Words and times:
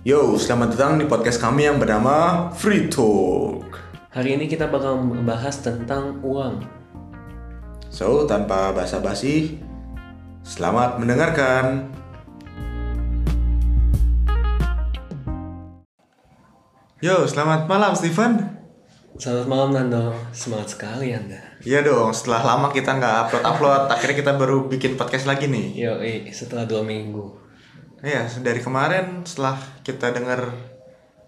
Yo, 0.00 0.32
selamat 0.32 0.80
datang 0.80 0.96
di 0.96 1.04
podcast 1.04 1.36
kami 1.36 1.68
yang 1.68 1.76
bernama 1.76 2.48
Free 2.56 2.88
Talk. 2.88 3.68
Hari 4.08 4.32
ini 4.32 4.48
kita 4.48 4.72
bakal 4.72 4.96
membahas 4.96 5.60
tentang 5.60 6.24
uang. 6.24 6.64
So, 7.92 8.24
tanpa 8.24 8.72
basa-basi, 8.72 9.60
selamat 10.40 11.04
mendengarkan. 11.04 11.92
Yo, 17.04 17.28
selamat 17.28 17.68
malam 17.68 17.92
Steven. 17.92 18.56
Selamat 19.20 19.52
malam 19.52 19.76
Nando, 19.76 20.16
semangat 20.32 20.80
sekali 20.80 21.12
Anda. 21.12 21.60
Iya 21.60 21.84
dong, 21.84 22.16
setelah 22.16 22.56
lama 22.56 22.72
kita 22.72 22.96
nggak 22.96 23.16
upload-upload, 23.28 23.92
akhirnya 23.92 24.16
kita 24.16 24.32
baru 24.32 24.64
bikin 24.64 24.96
podcast 24.96 25.28
lagi 25.28 25.44
nih. 25.44 25.76
Yo, 25.76 26.00
eh, 26.00 26.24
setelah 26.32 26.64
dua 26.64 26.80
minggu. 26.80 27.49
Iya, 28.00 28.24
dari 28.40 28.60
kemarin 28.64 29.24
setelah 29.28 29.60
kita 29.84 30.12
denger 30.16 30.50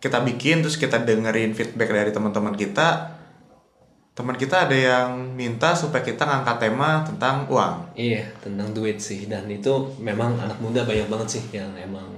kita 0.03 0.19
bikin 0.25 0.65
terus 0.65 0.81
kita 0.81 0.99
dengerin 1.05 1.55
feedback 1.55 1.95
dari 1.95 2.11
teman-teman 2.11 2.57
kita, 2.59 3.15
teman 4.13 4.35
kita 4.35 4.67
ada 4.67 4.75
yang 4.77 5.37
minta 5.37 5.73
supaya 5.79 6.03
kita 6.03 6.27
ngangkat 6.27 6.57
tema 6.59 7.07
tentang 7.07 7.47
uang. 7.47 7.95
Iya, 7.95 8.29
tentang 8.43 8.75
duit 8.75 8.99
sih. 8.99 9.31
Dan 9.31 9.47
itu 9.47 9.95
memang 10.03 10.37
anak 10.43 10.59
muda 10.59 10.83
banyak 10.83 11.07
banget 11.07 11.39
sih 11.39 11.45
yang 11.55 11.71
emang 11.79 12.09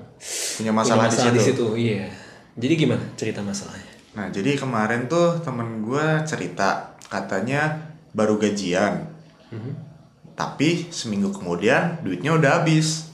Punya 0.57 0.73
masalah, 0.73 1.13
punya 1.13 1.37
di 1.37 1.43
situ. 1.43 1.67
Iya. 1.77 2.09
Jadi 2.57 2.75
gimana 2.79 3.05
cerita 3.19 3.45
masalahnya? 3.45 3.93
Nah, 4.15 4.31
jadi 4.31 4.57
kemarin 4.57 5.11
tuh 5.11 5.43
temen 5.43 5.83
gue 5.83 6.07
cerita 6.25 6.97
katanya 7.11 7.91
baru 8.15 8.39
gajian, 8.39 9.11
Mhm. 9.51 9.73
tapi 10.39 10.87
seminggu 10.89 11.35
kemudian 11.35 11.99
duitnya 12.01 12.33
udah 12.39 12.63
habis. 12.63 13.14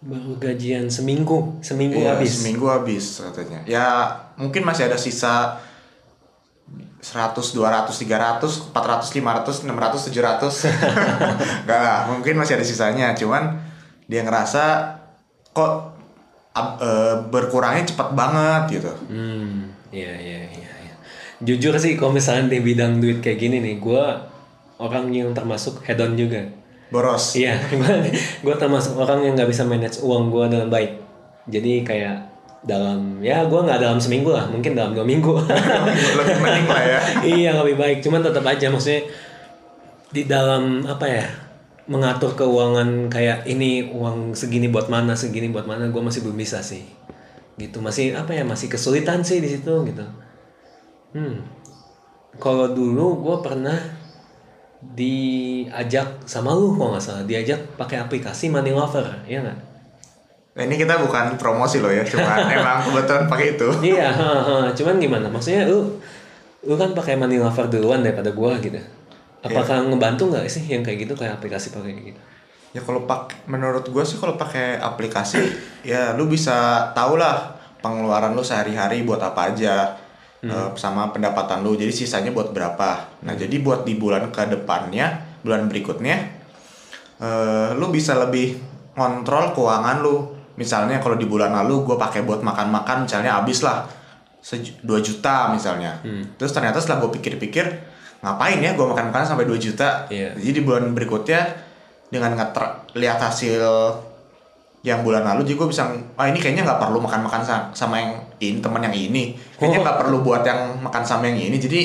Baru 0.00 0.40
gajian 0.40 0.88
seminggu, 0.88 1.60
seminggu 1.60 2.00
Iya, 2.00 2.16
habis. 2.16 2.40
Seminggu 2.40 2.66
habis 2.72 3.20
katanya. 3.20 3.60
Ya 3.68 3.86
mungkin 4.40 4.64
masih 4.64 4.88
ada 4.88 4.96
sisa 4.96 5.60
100, 7.00 7.36
200, 7.52 7.92
300, 7.96 8.72
400, 8.72 9.12
500, 9.12 9.64
600, 9.68 10.08
700. 10.08 11.64
Enggak 11.64 11.80
lah, 11.84 11.98
mungkin 12.08 12.40
masih 12.40 12.56
ada 12.56 12.64
sisanya. 12.64 13.12
Cuman 13.12 13.60
dia 14.08 14.24
ngerasa 14.24 14.96
kok 15.52 15.72
ab- 16.52 16.80
eh, 16.80 17.16
berkurangnya 17.28 17.88
cepat 17.88 18.16
banget 18.16 18.80
gitu. 18.80 18.92
Hmm, 19.08 19.68
iya 19.92 20.12
iya 20.16 20.40
iya. 20.48 20.72
iya. 20.80 20.94
Jujur 21.40 21.76
sih 21.76 22.00
kalau 22.00 22.12
misalnya 22.12 22.52
di 22.52 22.60
bidang 22.60 23.00
duit 23.00 23.20
kayak 23.20 23.36
gini 23.36 23.60
nih, 23.60 23.76
gue 23.80 24.04
orang 24.80 25.12
yang 25.12 25.32
termasuk 25.32 25.84
hedon 25.84 26.16
juga. 26.16 26.40
Boros. 26.90 27.38
Iya, 27.38 27.54
gue 28.44 28.54
termasuk 28.58 28.98
orang 28.98 29.22
yang 29.22 29.38
nggak 29.38 29.50
bisa 29.50 29.62
manage 29.62 30.02
uang 30.02 30.30
gue 30.34 30.44
dengan 30.50 30.68
baik. 30.68 30.98
Jadi 31.46 31.86
kayak 31.86 32.28
dalam 32.66 33.24
ya 33.24 33.46
gue 33.46 33.56
nggak 33.56 33.80
dalam 33.80 33.96
seminggu 34.02 34.34
lah, 34.34 34.50
mungkin 34.50 34.74
dalam 34.74 34.92
dua 34.92 35.06
minggu. 35.06 35.32
Lebih 36.18 36.36
mending 36.42 36.66
lah 36.66 36.82
ya. 36.82 37.00
iya 37.24 37.50
lebih 37.56 37.78
baik, 37.78 37.98
cuman 38.02 38.20
tetap 38.26 38.44
aja 38.44 38.68
maksudnya 38.68 39.06
di 40.10 40.26
dalam 40.26 40.82
apa 40.84 41.06
ya 41.06 41.26
mengatur 41.90 42.38
keuangan 42.38 43.10
kayak 43.10 43.46
ini 43.50 43.90
uang 43.90 44.34
segini 44.38 44.70
buat 44.70 44.86
mana 44.86 45.18
segini 45.18 45.50
buat 45.50 45.66
mana 45.66 45.90
gue 45.90 46.02
masih 46.02 46.22
belum 46.22 46.38
bisa 46.38 46.62
sih 46.62 46.86
gitu 47.58 47.82
masih 47.82 48.14
apa 48.14 48.30
ya 48.30 48.46
masih 48.46 48.70
kesulitan 48.70 49.26
sih 49.26 49.42
di 49.42 49.50
situ 49.50 49.74
gitu 49.86 50.06
hmm 51.18 51.36
kalau 52.38 52.70
dulu 52.70 53.18
gue 53.26 53.36
pernah 53.42 53.74
diajak 54.80 56.24
sama 56.24 56.56
lu 56.56 56.72
kalau 56.72 56.96
nggak 56.96 57.04
salah. 57.04 57.24
Diajak 57.28 57.60
pakai 57.76 58.00
aplikasi 58.00 58.48
Money 58.48 58.72
Lover 58.72 59.04
ya 59.28 59.44
nggak? 59.44 59.58
Nah, 60.50 60.62
ini 60.66 60.74
kita 60.76 60.98
bukan 60.98 61.38
promosi 61.38 61.78
loh 61.78 61.92
ya, 61.92 62.02
cuma 62.02 62.36
emang 62.56 62.82
kebetulan 62.82 63.24
pakai 63.30 63.46
itu. 63.54 63.68
iya 63.84 64.10
cuman 64.74 64.96
gimana? 64.98 65.26
Maksudnya 65.30 65.68
lu 65.68 66.00
lu 66.64 66.74
kan 66.76 66.92
pakai 66.92 67.16
Money 67.16 67.38
Lover 67.40 67.68
duluan 67.68 68.00
daripada 68.00 68.32
gua 68.32 68.56
gitu. 68.58 68.80
Apakah 69.40 69.88
ngebantu 69.88 70.28
nggak 70.28 70.44
sih 70.52 70.64
yang 70.68 70.84
kayak 70.84 71.08
gitu 71.08 71.14
kayak 71.16 71.40
aplikasi 71.40 71.72
pakai 71.72 72.12
gitu? 72.12 72.20
Ya 72.70 72.78
kalau 72.84 73.02
pak, 73.02 73.34
menurut 73.50 73.82
gue 73.82 74.04
sih 74.06 74.14
kalau 74.14 74.38
pakai 74.38 74.78
aplikasi, 74.78 75.42
ya 75.82 76.14
lu 76.14 76.30
bisa 76.30 76.86
tau 76.94 77.18
lah 77.18 77.58
pengeluaran 77.82 78.30
lu 78.30 78.46
sehari-hari 78.46 79.02
buat 79.02 79.18
apa 79.18 79.50
aja, 79.50 79.98
eh, 80.44 80.68
sama 80.76 81.12
pendapatan 81.12 81.60
lu. 81.60 81.76
Jadi 81.76 81.92
sisanya 81.92 82.32
buat 82.32 82.52
berapa. 82.56 83.20
Nah 83.26 83.34
jadi 83.36 83.60
buat 83.60 83.84
di 83.84 83.96
bulan 83.96 84.32
ke 84.32 84.48
depannya, 84.48 85.40
bulan 85.44 85.68
berikutnya, 85.68 86.16
eh, 87.20 87.68
lu 87.76 87.92
bisa 87.92 88.16
lebih 88.16 88.56
kontrol 88.96 89.52
keuangan 89.52 90.00
lu. 90.00 90.16
Misalnya 90.56 91.00
kalau 91.00 91.16
di 91.16 91.24
bulan 91.24 91.56
lalu 91.56 91.88
gue 91.88 91.96
pakai 91.96 92.20
buat 92.24 92.44
makan-makan, 92.44 93.08
misalnya 93.08 93.40
habis 93.40 93.64
lah 93.64 93.88
2 94.44 94.84
juta 95.00 95.48
misalnya. 95.52 96.00
Terus 96.36 96.52
ternyata 96.52 96.80
setelah 96.80 97.08
gue 97.08 97.16
pikir-pikir, 97.16 97.64
ngapain 98.20 98.60
ya 98.60 98.76
gue 98.76 98.84
makan-makan 98.84 99.24
sampai 99.24 99.48
2 99.48 99.56
juta. 99.56 100.04
Iya. 100.12 100.36
Jadi 100.36 100.52
di 100.60 100.62
bulan 100.64 100.92
berikutnya 100.92 101.40
dengan 102.12 102.36
lihat 102.92 103.18
hasil 103.22 103.62
yang 104.80 105.04
bulan 105.04 105.20
lalu 105.22 105.44
jadi 105.44 105.56
gue 105.56 105.68
bisa 105.68 105.82
ah 106.16 106.24
ini 106.24 106.40
kayaknya 106.40 106.64
nggak 106.64 106.80
perlu 106.80 106.98
makan 106.98 107.20
makan 107.22 107.40
sama 107.70 107.94
yang 107.96 108.10
ini 108.38 108.58
teman 108.58 108.80
yang 108.80 108.96
ini 108.96 109.36
kayaknya 109.54 109.84
nggak 109.84 109.98
perlu 110.00 110.24
buat 110.24 110.40
yang 110.40 110.80
makan 110.80 111.04
sama 111.04 111.28
yang 111.28 111.36
ini 111.38 111.56
jadi 111.56 111.80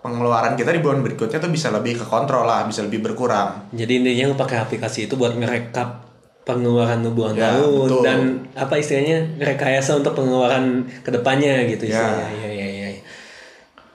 pengeluaran 0.00 0.52
kita 0.52 0.68
di 0.68 0.84
bulan 0.84 1.00
berikutnya 1.00 1.40
tuh 1.40 1.48
bisa 1.48 1.72
lebih 1.72 1.96
ke 1.96 2.04
kontrol 2.04 2.44
lah 2.44 2.68
bisa 2.68 2.84
lebih 2.84 3.00
berkurang 3.00 3.72
jadi 3.72 3.92
intinya 3.96 4.36
pakai 4.36 4.60
aplikasi 4.60 5.08
itu 5.08 5.16
buat 5.16 5.32
ngerekap 5.32 6.04
pengeluaran 6.44 7.00
lu 7.00 7.16
bulan 7.16 7.32
Ya, 7.32 7.56
lalu 7.56 7.88
betul. 7.88 8.02
dan 8.04 8.18
apa 8.52 8.76
istilahnya 8.76 9.40
rekayasa 9.40 9.96
untuk 9.96 10.12
pengeluaran 10.12 10.84
ke 11.00 11.08
depannya 11.08 11.64
gitu 11.64 11.88
Ya. 11.88 11.96
istilahnya 11.96 12.28
iya 12.36 12.48
iya 12.50 12.66
iya 12.68 12.88
iya. 12.92 13.02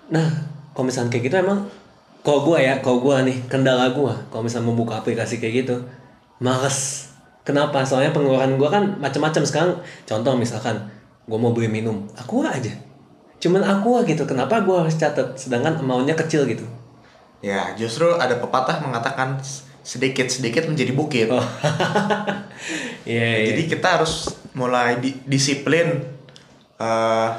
nah 0.09 0.25
kalau 0.73 0.89
misalnya 0.89 1.13
kayak 1.13 1.29
gitu 1.29 1.35
emang 1.37 1.69
kalau 2.25 2.41
gua 2.41 2.57
ya 2.57 2.81
kalau 2.81 2.97
gua 2.97 3.21
nih 3.21 3.45
kendala 3.45 3.93
gua 3.93 4.17
kalau 4.33 4.41
misalnya 4.41 4.65
membuka 4.65 4.97
aplikasi 4.97 5.37
kayak 5.37 5.61
gitu 5.61 5.77
males 6.41 7.08
kenapa? 7.49 7.81
Soalnya 7.81 8.13
pengeluaran 8.13 8.53
gua 8.61 8.69
kan 8.69 8.83
macam-macam. 9.01 9.41
Sekarang 9.41 9.71
contoh 10.05 10.37
misalkan 10.37 10.77
gua 11.25 11.41
mau 11.41 11.49
beli 11.49 11.65
minum. 11.65 12.05
Aku 12.13 12.45
aja. 12.45 12.69
Cuman 13.41 13.65
aku 13.65 14.05
gitu. 14.05 14.29
Kenapa 14.29 14.61
gua 14.61 14.85
harus 14.85 14.93
catat? 14.93 15.33
Sedangkan 15.33 15.81
amountnya 15.81 16.13
kecil 16.13 16.45
gitu. 16.45 16.69
Ya 17.41 17.73
justru 17.73 18.13
ada 18.13 18.37
pepatah 18.37 18.77
mengatakan 18.85 19.41
sedikit 19.81 20.29
sedikit 20.29 20.69
menjadi 20.69 20.93
bukit. 20.93 21.27
Oh. 21.33 21.41
Iya 23.07 23.27
iya. 23.39 23.55
Jadi 23.55 23.71
kita 23.71 23.87
harus 23.95 24.35
mulai 24.51 24.99
di- 24.99 25.15
disiplin 25.23 26.03
eh 26.75 27.29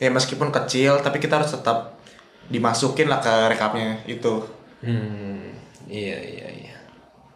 ya 0.00 0.08
meskipun 0.08 0.48
kecil 0.48 1.04
tapi 1.04 1.20
kita 1.20 1.36
harus 1.36 1.52
tetap 1.52 2.00
dimasukin 2.48 3.12
lah 3.12 3.20
ke 3.20 3.34
rekapnya 3.52 4.00
itu. 4.08 4.40
Hmm, 4.80 5.52
iya 5.84 6.16
iya 6.16 6.48
iya. 6.48 6.76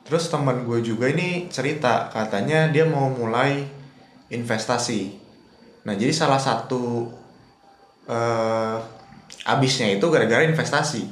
Terus 0.03 0.29
teman 0.29 0.67
gue 0.67 0.83
juga 0.83 1.07
ini 1.09 1.47
cerita 1.47 2.11
katanya 2.11 2.69
dia 2.69 2.83
mau 2.85 3.09
mulai 3.09 3.65
investasi. 4.29 5.15
Nah 5.87 5.95
jadi 5.95 6.11
salah 6.11 6.39
satu 6.39 7.07
eh 8.11 8.77
abisnya 9.47 9.89
itu 9.95 10.07
gara-gara 10.11 10.43
investasi. 10.47 11.07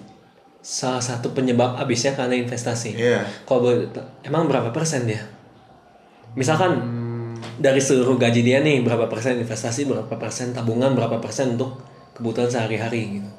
Salah 0.60 1.00
satu 1.00 1.32
penyebab 1.32 1.78
habisnya 1.78 2.12
karena 2.12 2.36
investasi. 2.36 2.92
Iya. 2.92 3.24
Kalau 3.48 3.64
boleh 3.64 3.88
t- 3.88 4.08
emang 4.26 4.44
berapa 4.44 4.68
persen 4.74 5.08
dia? 5.08 5.24
Misalkan 6.36 6.78
dari 7.56 7.80
seluruh 7.80 8.20
gaji 8.20 8.44
dia 8.44 8.60
nih 8.60 8.84
berapa 8.84 9.08
persen 9.08 9.40
investasi, 9.40 9.88
berapa 9.88 10.14
persen 10.20 10.52
tabungan, 10.52 10.92
berapa 10.92 11.16
persen 11.18 11.56
untuk 11.56 11.80
kebutuhan 12.12 12.52
sehari-hari 12.52 13.18
gitu. 13.18 13.30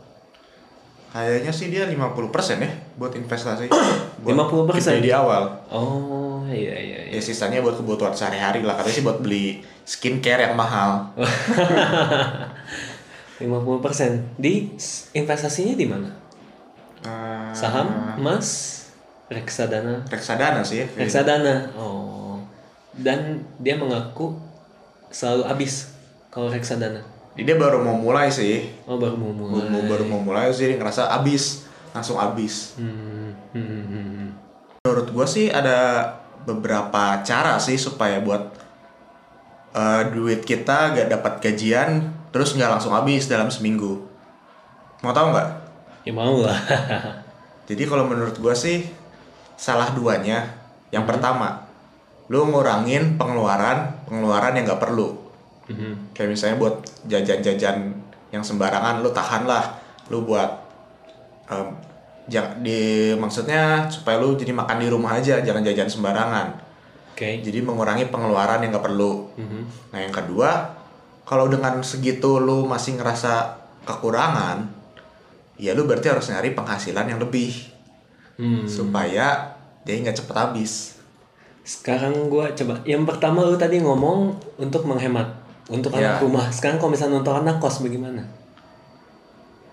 Kayaknya 1.11 1.51
sih 1.51 1.67
dia 1.67 1.83
50% 1.91 2.63
ya 2.63 2.71
buat 2.95 3.11
investasi. 3.11 3.67
50%? 4.23 4.79
gede 4.79 5.03
di 5.03 5.11
awal. 5.11 5.43
Oh 5.67 6.47
iya 6.47 6.71
iya 6.79 6.99
iya. 7.11 7.19
Ya 7.19 7.21
sisanya 7.21 7.59
buat 7.59 7.75
kebutuhan 7.75 8.15
sehari-hari 8.15 8.63
lah. 8.63 8.79
Katanya 8.79 8.95
sih 8.95 9.03
buat 9.03 9.19
beli 9.19 9.59
skincare 9.83 10.47
yang 10.47 10.55
mahal. 10.55 11.11
50% 13.43 14.39
di 14.39 14.71
investasinya 15.17 15.73
di 15.75 15.85
mana? 15.89 16.09
Eh, 17.01 17.51
Saham, 17.57 18.15
emas, 18.21 18.77
reksadana, 19.27 20.05
reksadana 20.05 20.61
sih 20.61 20.85
ya. 20.85 20.87
reksadana. 20.93 21.73
Oh. 21.73 22.37
Dan 22.93 23.41
dia 23.57 23.75
mengaku 23.75 24.37
selalu 25.09 25.49
habis 25.49 25.89
kalau 26.29 26.47
reksadana. 26.53 27.01
Dia 27.39 27.55
baru 27.55 27.79
mau 27.79 27.95
mulai 27.95 28.27
sih. 28.27 28.67
Oh 28.83 28.99
baru 28.99 29.15
mau 29.15 29.31
mulai. 29.31 29.67
Baru, 29.71 29.81
baru 29.87 30.03
mau 30.07 30.19
mulai 30.19 30.51
sih 30.51 30.67
dia 30.67 30.75
ngerasa 30.75 31.07
abis. 31.15 31.67
Langsung 31.95 32.19
abis. 32.19 32.75
Hmm, 32.75 33.35
hmm, 33.55 33.67
hmm, 33.67 33.85
hmm. 33.87 34.29
Menurut 34.83 35.07
gue 35.11 35.27
sih 35.27 35.47
ada 35.47 36.07
beberapa 36.43 37.21
cara 37.23 37.55
sih 37.61 37.79
supaya 37.79 38.19
buat 38.19 38.51
eh, 39.75 40.01
duit 40.11 40.43
kita 40.43 40.95
gak 40.97 41.07
dapat 41.07 41.33
gajian 41.39 42.11
terus 42.31 42.55
nggak 42.55 42.79
langsung 42.79 42.95
habis 42.95 43.27
dalam 43.27 43.51
seminggu. 43.51 44.07
Mau 45.03 45.11
tahu 45.11 45.35
nggak? 45.35 45.49
Ya 46.07 46.13
mau 46.15 46.41
lah. 46.41 46.57
Jadi 47.69 47.83
kalau 47.87 48.07
menurut 48.07 48.35
gue 48.39 48.55
sih 48.55 48.87
salah 49.59 49.93
duanya. 49.93 50.57
Yang 50.91 51.07
pertama, 51.07 51.67
lu 52.27 52.43
ngurangin 52.47 53.15
pengeluaran 53.15 54.03
pengeluaran 54.07 54.55
yang 54.57 54.65
nggak 54.67 54.81
perlu. 54.81 55.20
Mhm. 55.71 56.11
Kayak 56.11 56.29
misalnya 56.35 56.57
buat 56.59 56.75
jajan-jajan 57.07 57.77
yang 58.31 58.43
sembarangan 58.43 58.99
lu 58.99 59.09
tahan 59.11 59.47
lah. 59.47 59.79
Lu 60.11 60.27
buat 60.27 60.49
ja- 62.27 62.55
di 62.59 63.11
maksudnya 63.15 63.87
supaya 63.87 64.19
lu 64.19 64.39
jadi 64.39 64.55
makan 64.55 64.79
di 64.79 64.87
rumah 64.87 65.19
aja, 65.19 65.43
jangan 65.43 65.63
jajan 65.63 65.89
sembarangan. 65.89 66.47
Oke. 67.11 67.43
Jadi 67.43 67.59
mengurangi 67.59 68.07
pengeluaran 68.07 68.63
yang 68.63 68.71
gak 68.71 68.87
perlu. 68.87 69.27
Mhm. 69.35 69.61
Nah 69.91 69.99
yang 69.99 70.13
kedua, 70.15 70.49
kalau 71.27 71.51
dengan 71.51 71.79
segitu 71.83 72.39
lu 72.39 72.63
masih 72.63 72.95
ngerasa 72.95 73.59
kekurangan, 73.83 74.67
ya 75.59 75.75
lu 75.75 75.83
berarti 75.85 76.07
harus 76.07 76.31
nyari 76.31 76.55
penghasilan 76.55 77.05
yang 77.07 77.19
lebih 77.19 77.53
Hmm. 78.41 78.65
supaya 78.65 79.53
dia 79.85 79.93
nggak 80.01 80.17
cepet 80.17 80.33
habis. 80.33 80.97
Sekarang 81.61 82.25
gua 82.25 82.49
coba. 82.57 82.81
Yang 82.85 83.05
pertama 83.05 83.45
lu 83.45 83.53
tadi 83.53 83.77
ngomong 83.77 84.33
untuk 84.57 84.85
menghemat 84.89 85.40
untuk 85.71 85.95
Ya. 85.95 86.13
anak 86.13 86.27
rumah. 86.27 86.45
Sekarang 86.51 86.77
kalau 86.77 86.91
misalnya 86.91 87.23
untuk 87.23 87.31
anak 87.33 87.55
kos 87.57 87.79
bagaimana? 87.79 88.19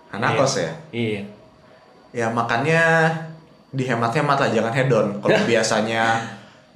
Anak 0.09 0.31
Iya. 0.33 0.39
kos 0.41 0.55
ya, 0.57 0.73
Iya. 0.89 1.23
ya 2.15 2.27
makannya 2.31 2.81
dihemat-hemat 3.71 4.37
lah, 4.39 4.49
jangan 4.49 4.73
hedon. 4.73 5.07
Kalau 5.21 5.39
biasanya 5.51 6.17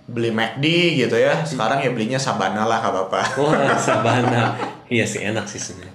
beli 0.05 0.29
McD 0.29 0.65
gitu 0.99 1.17
ya, 1.17 1.41
sekarang 1.41 1.81
ya 1.81 1.89
belinya 1.91 2.21
Sabana 2.21 2.69
lah 2.69 2.83
gak 2.83 2.93
apa-apa. 2.93 3.21
Wah, 3.41 3.79
Sabana. 3.89 4.53
iya 4.87 5.07
sih 5.07 5.25
enak 5.25 5.49
sih 5.49 5.57
sebenarnya. 5.57 5.95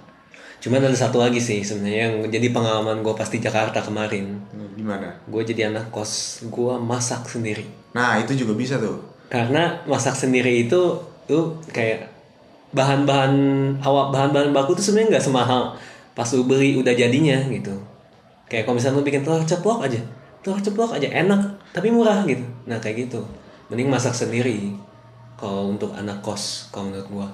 Cuman 0.58 0.82
ada 0.82 0.98
satu 0.98 1.22
lagi 1.22 1.38
sih 1.38 1.62
sebenarnya 1.62 2.10
yang 2.10 2.16
jadi 2.34 2.50
pengalaman 2.50 3.06
gue 3.06 3.14
pasti 3.14 3.38
Jakarta 3.38 3.78
kemarin. 3.78 4.42
Gimana? 4.74 5.14
Gue 5.30 5.46
jadi 5.46 5.70
anak 5.70 5.94
kos, 5.94 6.42
gue 6.50 6.74
masak 6.82 7.30
sendiri. 7.30 7.70
Nah 7.94 8.18
itu 8.18 8.34
juga 8.34 8.58
bisa 8.58 8.82
tuh. 8.82 8.98
Karena 9.30 9.78
masak 9.86 10.18
sendiri 10.18 10.66
itu 10.66 10.98
tuh 11.30 11.62
kayak 11.70 12.10
bahan-bahan 12.76 13.34
awak 13.80 14.12
bahan-bahan 14.12 14.52
baku 14.52 14.76
tuh 14.76 14.84
sebenarnya 14.84 15.18
nggak 15.18 15.26
semahal 15.26 15.64
pas 16.12 16.28
lu 16.34 16.44
beli 16.44 16.76
udah 16.76 16.92
jadinya 16.92 17.38
gitu. 17.48 17.72
Kayak 18.48 18.66
kalau 18.66 18.76
misalnya 18.80 18.98
lu 19.00 19.06
bikin 19.06 19.22
telur 19.22 19.44
ceplok 19.44 19.86
aja, 19.86 20.00
telur 20.42 20.60
ceplok 20.60 20.96
aja 20.98 21.08
enak 21.08 21.40
tapi 21.72 21.92
murah 21.92 22.26
gitu. 22.26 22.44
Nah 22.66 22.80
kayak 22.80 23.08
gitu. 23.08 23.22
Mending 23.68 23.88
masak 23.88 24.16
sendiri 24.16 24.72
kalau 25.36 25.76
untuk 25.76 25.92
anak 25.94 26.20
kos 26.24 26.68
kalau 26.72 26.90
menurut 26.90 27.08
gua. 27.08 27.28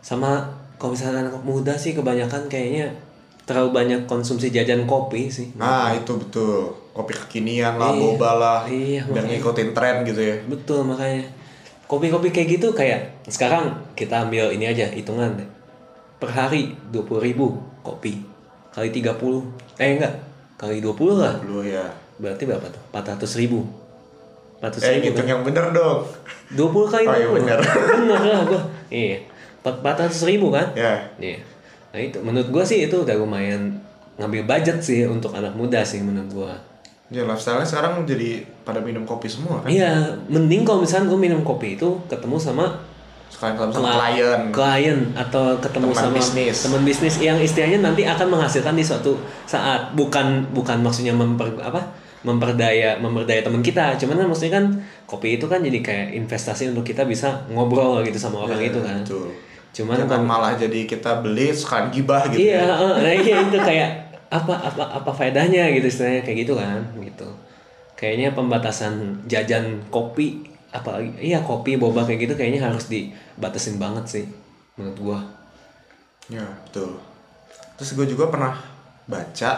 Sama 0.00 0.46
kalau 0.76 0.94
misalnya 0.94 1.26
anak 1.26 1.42
muda 1.42 1.74
sih 1.74 1.96
kebanyakan 1.96 2.46
kayaknya 2.46 2.92
terlalu 3.46 3.70
banyak 3.72 4.00
konsumsi 4.06 4.50
jajan 4.50 4.84
kopi 4.84 5.26
sih. 5.30 5.50
Nah 5.56 5.94
itu 5.94 6.14
betul. 6.18 6.70
Kopi 6.92 7.12
kekinian 7.12 7.76
lah, 7.76 7.92
Iya. 7.92 8.00
boba 8.00 8.30
lah, 8.40 8.60
Iya, 8.64 9.04
makanya. 9.04 9.36
ngikutin 9.36 9.70
tren 9.76 9.96
gitu 10.02 10.20
ya. 10.20 10.36
Betul 10.48 10.80
makanya 10.88 11.28
kopi-kopi 11.86 12.34
kayak 12.34 12.58
gitu 12.58 12.68
kayak 12.74 13.14
sekarang 13.30 13.74
kita 13.94 14.26
ambil 14.26 14.50
ini 14.50 14.66
aja 14.66 14.90
hitungan. 14.90 15.38
Per 16.16 16.30
hari 16.30 16.74
20.000 16.90 17.26
ribu 17.26 17.60
kopi. 17.86 18.22
Kali 18.74 18.90
30 18.90 19.16
eh 19.78 19.90
enggak. 19.96 20.14
Kali 20.58 20.82
20 20.82 21.22
lah. 21.22 21.34
Dulu 21.40 21.62
ya. 21.64 21.86
berarti 22.16 22.48
berapa 22.48 22.64
tuh? 22.72 22.82
400 22.96 23.40
ribu. 23.44 23.60
400 24.64 24.80
Eh 24.80 24.92
ribu 25.04 25.20
kan? 25.20 25.26
yang 25.28 25.42
bener 25.44 25.64
dong. 25.76 26.00
20 26.56 26.92
kali 26.92 27.04
Oh, 27.04 27.12
iya, 27.12 27.26
20 27.28 27.36
bener. 27.36 27.58
bener 28.00 28.20
lah 28.24 28.42
gua. 28.48 28.62
Iya. 28.88 29.18
400 29.60 30.30
ribu 30.32 30.48
kan? 30.48 30.72
Ya. 30.72 31.04
iya. 31.20 31.38
Nah 31.92 32.00
itu 32.00 32.16
menurut 32.24 32.48
gua 32.48 32.64
sih 32.64 32.88
itu 32.88 32.96
udah 32.96 33.14
lumayan 33.20 33.76
ngambil 34.16 34.48
budget 34.48 34.80
sih 34.80 35.04
untuk 35.04 35.36
anak 35.36 35.52
muda 35.52 35.84
sih 35.84 36.00
menurut 36.00 36.30
gua 36.32 36.54
Ya 37.08 37.22
lifestyle 37.22 37.62
sekarang 37.62 38.02
jadi 38.02 38.42
pada 38.60 38.78
minum 38.78 39.02
kopi 39.02 39.26
semua 39.26 39.60
kan. 39.60 39.68
iya 39.68 39.94
mending 40.26 40.62
kalau 40.62 40.82
misalnya 40.82 41.06
gua 41.06 41.16
minum 41.16 41.40
kopi 41.40 41.74
itu 41.74 41.86
ketemu 42.06 42.34
sama 42.36 42.66
Sekalian 43.26 43.58
ketemu 43.60 43.86
klien. 43.86 44.40
klien 44.50 44.98
atau 45.12 45.54
ketemu 45.56 45.86
Teman 45.88 45.98
sama 46.00 46.14
bisnis. 46.14 46.56
teman 46.60 46.82
bisnis 46.82 47.14
yang 47.20 47.36
istilahnya 47.36 47.78
nanti 47.80 48.02
akan 48.02 48.26
menghasilkan 48.28 48.72
di 48.72 48.82
suatu 48.82 49.14
saat 49.44 49.92
bukan 49.92 50.50
bukan 50.50 50.78
maksudnya 50.78 51.10
memper 51.12 51.46
apa 51.60 51.78
memperdaya 52.22 52.98
memperdaya 52.98 53.38
teman 53.40 53.60
kita 53.60 53.94
cuman 53.96 54.14
kan 54.16 54.26
maksudnya 54.26 54.52
kan 54.56 54.64
kopi 55.04 55.36
itu 55.36 55.46
kan 55.46 55.60
jadi 55.60 55.78
kayak 55.78 56.06
investasi 56.16 56.68
untuk 56.68 56.82
kita 56.82 57.02
bisa 57.02 57.46
ngobrol 57.48 58.02
gitu 58.02 58.16
sama 58.16 58.42
orang 58.42 58.58
Ya, 58.58 58.66
itu 58.66 58.80
kan 58.80 58.98
Betul. 59.00 59.30
cuman 59.72 59.94
Jangan 59.96 60.08
kan 60.08 60.22
malah 60.24 60.52
jadi 60.54 60.80
kita 60.84 61.20
beli 61.20 61.52
sekalian 61.52 61.86
gibah 61.88 62.26
gitu 62.26 62.40
iya 62.42 62.62
ya. 62.62 62.74
eh, 62.74 62.94
nah 62.96 63.12
iya 63.14 63.36
itu 63.40 63.58
kayak 63.60 63.90
apa 64.26 64.54
apa 64.58 64.82
apa 65.02 65.10
faedahnya 65.14 65.70
gitu 65.76 65.86
istilahnya 65.86 66.22
kayak 66.26 66.38
gitu 66.46 66.54
kan 66.58 66.80
gitu. 67.02 67.28
Kayaknya 67.96 68.36
pembatasan 68.36 69.24
jajan 69.24 69.80
kopi 69.88 70.44
apalagi 70.74 71.16
iya 71.22 71.40
kopi 71.40 71.80
boba 71.80 72.04
kayak 72.04 72.28
gitu 72.28 72.34
kayaknya 72.36 72.60
harus 72.60 72.90
dibatasin 72.92 73.80
banget 73.80 74.04
sih 74.04 74.24
menurut 74.76 74.98
gua. 75.00 75.20
Ya, 76.26 76.42
betul. 76.66 76.98
Terus 77.78 77.90
gue 77.94 78.06
juga 78.10 78.26
pernah 78.26 78.58
baca 79.06 79.50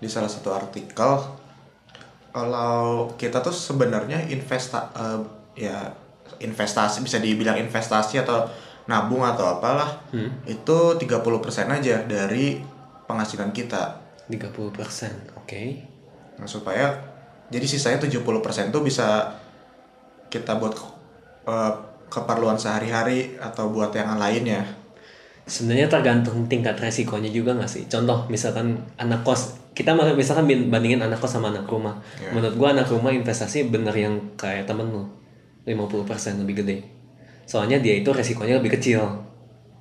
di 0.00 0.08
salah 0.08 0.32
satu 0.32 0.48
artikel 0.56 1.20
kalau 2.32 3.12
kita 3.20 3.44
tuh 3.44 3.52
sebenarnya 3.52 4.24
investa 4.32 4.88
eh, 4.96 5.20
ya 5.60 5.92
investasi 6.40 7.04
bisa 7.04 7.20
dibilang 7.20 7.60
investasi 7.60 8.22
atau 8.24 8.48
nabung 8.88 9.20
atau 9.20 9.60
apalah 9.60 10.00
itu 10.48 10.78
30% 10.96 11.04
aja 11.68 12.00
dari 12.08 12.58
penghasilan 13.10 13.50
kita. 13.50 13.98
30% 14.30 15.34
oke 15.34 15.62
Nah, 16.38 16.46
supaya 16.46 16.94
jadi 17.50 17.66
sisanya 17.66 17.98
70% 17.98 18.22
tuh 18.70 18.80
bisa 18.80 19.26
kita 20.30 20.54
buat 20.56 20.72
eh, 21.44 21.72
keperluan 22.06 22.54
sehari-hari 22.54 23.34
atau 23.36 23.68
buat 23.68 23.90
yang 23.90 24.16
lainnya. 24.16 24.62
sebenarnya 25.42 25.90
tergantung 25.90 26.46
tingkat 26.46 26.78
resikonya 26.78 27.26
juga 27.26 27.50
nggak 27.58 27.66
sih 27.66 27.84
contoh 27.84 28.22
misalkan 28.30 28.78
anak 28.94 29.26
kos 29.26 29.58
kita 29.74 29.90
misalkan 30.14 30.46
bandingin 30.70 31.02
anak 31.02 31.18
kos 31.18 31.34
sama 31.34 31.50
anak 31.50 31.66
rumah 31.66 31.98
Ya. 32.22 32.30
menurut 32.30 32.54
gua 32.54 32.70
anak 32.70 32.86
rumah 32.86 33.10
investasi 33.10 33.66
bener 33.66 33.90
yang 33.90 34.14
kayak 34.38 34.70
temen 34.70 34.86
lu 34.86 35.10
50% 35.66 36.38
lebih 36.46 36.62
gede 36.62 36.76
soalnya 37.50 37.82
dia 37.82 37.98
itu 37.98 38.06
resikonya 38.14 38.62
lebih 38.62 38.78
kecil 38.78 39.02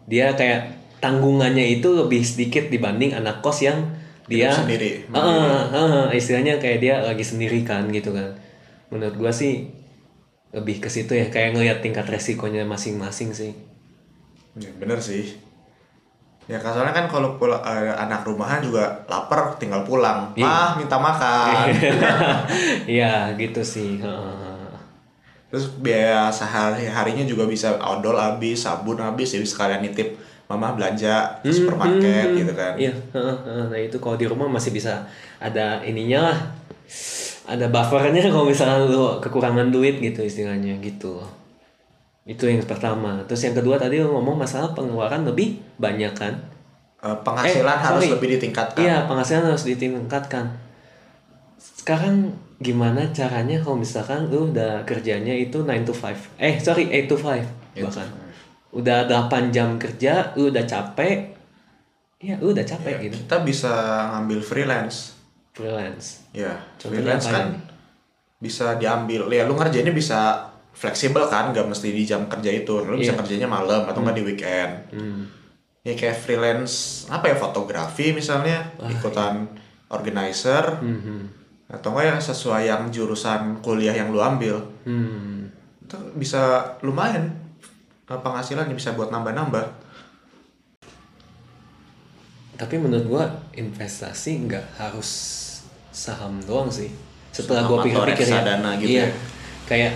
dia 0.10 0.34
kayak 0.34 0.79
tanggungannya 1.00 1.80
itu 1.80 1.90
lebih 1.96 2.22
sedikit 2.24 2.68
dibanding 2.68 3.16
anak 3.16 3.40
kos 3.40 3.63
yang 3.63 3.80
dia 4.30 4.51
Hidup 4.54 4.62
sendiri, 4.68 4.90
Ah, 5.10 5.25
ah, 5.25 5.66
ah, 5.74 6.06
istilahnya 6.13 6.62
kayak 6.62 6.80
dia 6.84 6.96
lagi 7.01 7.25
sendiri 7.25 7.66
kan 7.66 7.90
gitu 7.90 8.13
kan 8.13 8.38
menurut 8.94 9.16
gua 9.18 9.31
sih 9.34 9.68
lebih 10.54 10.81
ke 10.81 10.90
situ 10.90 11.13
ya 11.13 11.30
kayak 11.30 11.58
ngelihat 11.58 11.79
tingkat 11.82 12.06
resikonya 12.10 12.65
masing-masing 12.65 13.34
sih 13.34 13.53
Ya, 14.58 14.68
bener 14.75 15.00
sih. 15.00 15.39
Ya 16.50 16.58
soalnya 16.60 16.91
kan 16.91 17.06
kalau 17.06 17.38
pula- 17.38 17.62
eh, 17.62 17.94
anak 17.94 18.25
rumahan 18.25 18.60
juga 18.60 19.06
lapar 19.06 19.56
tinggal 19.62 19.86
pulang. 19.86 20.34
Iya. 20.34 20.50
Ah, 20.50 20.70
minta 20.75 20.98
makan. 20.98 21.70
Iya 22.89 23.38
gitu 23.38 23.62
sih. 23.62 24.01
Heeh. 24.01 24.68
Terus 25.50 25.65
biaya 25.79 26.27
sehari-harinya 26.29 27.24
juga 27.24 27.46
bisa 27.46 27.77
odol 27.77 28.18
habis, 28.18 28.65
sabun 28.65 28.98
habis, 29.00 29.34
jadi 29.34 29.46
sekalian 29.46 29.82
nitip 29.86 30.18
mama 30.50 30.74
belanja 30.74 31.39
ke 31.46 31.53
supermarket 31.53 32.34
gitu 32.34 32.53
kan. 32.58 32.74
Iya. 32.74 32.94
Nah 33.70 33.77
itu 33.77 34.01
kalau 34.01 34.18
di 34.18 34.25
rumah 34.25 34.50
masih 34.50 34.74
bisa 34.74 35.06
ada 35.38 35.79
ininya 35.86 36.34
lah. 36.34 36.38
Ada 37.50 37.70
buffernya 37.70 38.29
kalau 38.29 38.46
misalnya 38.46 38.86
lu 38.86 39.22
kekurangan 39.22 39.70
duit 39.70 40.01
gitu 40.01 40.25
istilahnya 40.25 40.77
gitu. 40.82 41.22
Itu 42.25 42.46
yang 42.46 42.65
pertama. 42.65 43.22
Terus 43.25 43.46
yang 43.46 43.56
kedua 43.58 43.77
tadi 43.77 44.01
lu 44.01 44.10
ngomong 44.10 44.41
masalah 44.41 44.74
pengeluaran 44.74 45.25
lebih 45.25 45.62
banyak 45.77 46.13
kan? 46.13 46.34
Eh, 47.00 47.18
penghasilan 47.25 47.77
Eh, 47.77 47.82
harus 47.86 48.03
sorry. 48.06 48.13
lebih 48.18 48.27
ditingkatkan. 48.38 48.82
Iya, 48.82 48.96
penghasilan 49.10 49.53
harus 49.53 49.65
ditingkatkan. 49.65 50.46
Sekarang 51.58 52.29
gimana 52.60 53.08
caranya 53.15 53.58
kalau 53.63 53.79
misalkan 53.79 54.27
lu 54.27 54.51
udah 54.51 54.84
kerjanya 54.84 55.32
itu 55.32 55.63
9 55.63 55.88
to 55.88 55.94
5. 55.96 56.18
Eh, 56.38 56.60
sorry, 56.60 56.91
8 56.91 57.08
to 57.08 57.15
5 57.15 57.46
Eight 57.74 57.82
to 57.82 57.88
bahkan. 57.88 58.08
Udah 58.72 59.04
8 59.04 59.50
jam 59.50 59.76
kerja, 59.76 60.34
lu 60.34 60.48
udah 60.48 60.64
capek. 60.64 61.34
Iya, 62.20 62.36
lu 62.38 62.52
udah 62.52 62.62
capek 62.64 62.94
Ya, 62.94 63.04
gitu. 63.04 63.16
Kita 63.18 63.38
bisa 63.42 63.74
ngambil 64.12 64.40
freelance. 64.40 65.18
Freelance. 65.52 66.28
Ya, 66.32 66.54
Contohnya 66.76 67.18
freelance 67.18 67.26
kan 67.26 67.46
nih? 67.50 67.62
bisa 68.38 68.76
diambil. 68.76 69.26
Ya 69.28 69.44
lu 69.44 69.54
ngerjainnya 69.54 69.92
bisa 69.92 70.48
fleksibel 70.72 71.26
kan, 71.26 71.50
gak 71.50 71.66
mesti 71.66 71.90
di 71.90 72.04
jam 72.04 72.26
kerja 72.26 72.52
itu. 72.54 72.72
Lu 72.80 72.96
bisa 72.96 73.12
Iya. 73.12 73.20
kerjanya 73.20 73.48
malam 73.48 73.84
atau 73.84 74.00
nggak 74.00 74.16
di 74.16 74.24
weekend. 74.26 74.74
Hmm. 74.92 75.24
ya 75.80 75.96
kayak 75.96 76.20
freelance 76.20 77.08
apa 77.08 77.32
ya 77.32 77.36
fotografi 77.36 78.12
misalnya 78.12 78.68
ikutan 78.86 79.48
organizer 79.90 80.76
Mhm. 80.76 81.20
atau 81.72 81.96
enggak 81.96 82.06
ya 82.06 82.16
sesuai 82.22 82.64
yang 82.66 82.84
jurusan 82.90 83.42
kuliah 83.60 83.96
yang 83.96 84.12
lu 84.12 84.20
ambil 84.20 84.60
Hmm. 84.84 85.48
itu 85.80 85.96
bisa 86.14 86.42
lumayan 86.82 87.32
penghasilannya 88.18 88.74
bisa 88.74 88.98
buat 88.98 89.13
nambah-nambah 89.13 89.89
Tapi 92.60 92.75
menurut 92.75 93.06
gua 93.08 93.24
investasi 93.56 94.44
nggak 94.50 94.75
harus 94.75 95.08
saham 95.96 96.44
doang 96.44 96.68
sih. 96.68 96.92
Setelah 97.32 97.63
Saham 97.63 97.72
gua 97.72 97.78
pikir-pikir 97.88 98.28
ya. 98.28 98.44
gitu 98.84 99.00
iya. 99.00 99.08
ya. 99.08 99.10
Kayak 99.63 99.94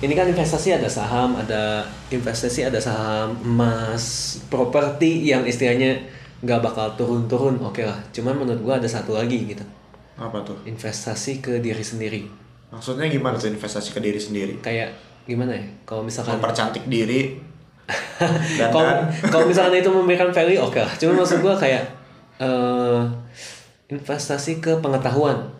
ini 0.00 0.12
kan 0.16 0.24
investasi 0.24 0.72
ada 0.72 0.88
saham, 0.88 1.36
ada 1.36 1.84
investasi 2.08 2.64
ada 2.64 2.80
saham 2.80 3.36
emas, 3.44 4.36
properti 4.48 5.28
yang 5.28 5.44
istilahnya 5.44 6.00
nggak 6.40 6.60
bakal 6.64 6.96
turun-turun, 6.96 7.60
oke 7.60 7.84
lah. 7.84 8.00
Cuman 8.08 8.40
menurut 8.40 8.60
gua 8.64 8.74
ada 8.80 8.88
satu 8.88 9.12
lagi 9.12 9.44
gitu, 9.44 9.64
Apa 10.16 10.40
tuh? 10.44 10.56
investasi 10.64 11.44
ke 11.44 11.60
diri 11.60 11.84
sendiri. 11.84 12.24
Maksudnya 12.72 13.08
gimana 13.12 13.36
tuh 13.36 13.52
investasi 13.52 13.92
ke 13.92 14.00
diri 14.00 14.20
sendiri? 14.20 14.64
Kayak 14.64 14.96
gimana 15.24 15.52
ya? 15.56 15.64
Kalau 15.84 16.04
misalkan 16.04 16.36
Mempercantik 16.38 16.84
diri. 16.86 17.36
Dan 18.56 18.72
kalau 18.72 18.88
dan 18.88 19.12
kalau 19.28 19.44
misalkan 19.44 19.76
itu 19.76 19.92
memberikan 19.92 20.32
value 20.32 20.56
oke 20.56 20.80
lah. 20.80 20.88
Cuma 20.96 21.20
maksud 21.20 21.44
gua 21.44 21.52
kayak 21.52 21.84
eh 22.40 23.00
investasi 23.92 24.64
ke 24.64 24.80
pengetahuan. 24.80 25.52